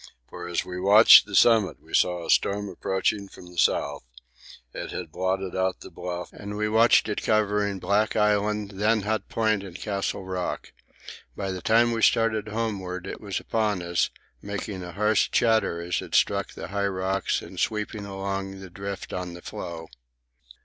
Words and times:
For 0.31 0.47
as 0.47 0.65
we 0.65 0.77
reached 0.77 1.27
the 1.27 1.35
summit 1.35 1.79
we 1.79 1.93
saw 1.93 2.25
a 2.25 2.31
storm 2.31 2.69
approaching 2.69 3.27
from 3.29 3.45
the 3.51 3.57
south; 3.59 4.01
it 4.73 4.89
had 4.89 5.11
blotted 5.11 5.55
out 5.55 5.81
the 5.81 5.91
Bluff, 5.91 6.33
and 6.33 6.57
we 6.57 6.67
watched 6.67 7.07
it 7.07 7.21
covering 7.21 7.77
Black 7.77 8.15
Island, 8.15 8.71
then 8.77 9.01
Hut 9.01 9.29
Point 9.29 9.63
and 9.63 9.75
Castle 9.79 10.25
Rock. 10.25 10.71
By 11.35 11.51
the 11.51 11.61
time 11.61 11.91
we 11.91 12.01
started 12.01 12.47
homeward 12.47 13.05
it 13.05 13.21
was 13.21 13.39
upon 13.39 13.83
us, 13.83 14.09
making 14.41 14.81
a 14.81 14.93
harsh 14.93 15.29
chatter 15.29 15.79
as 15.79 16.01
it 16.01 16.15
struck 16.15 16.53
the 16.53 16.69
high 16.69 16.87
rocks 16.87 17.43
and 17.43 17.59
sweeping 17.59 18.03
along 18.07 18.59
the 18.59 18.71
drift 18.71 19.13
on 19.13 19.35
the 19.35 19.41
floe. 19.43 19.87